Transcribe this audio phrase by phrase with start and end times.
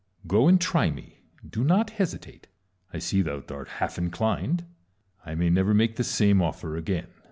[0.25, 2.47] Go, and try me; do not hesitate:
[2.91, 4.65] I see thou art half inclined;
[5.27, 7.05] I may never make the same ofier again.